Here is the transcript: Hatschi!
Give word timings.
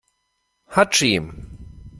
Hatschi! 0.73 1.13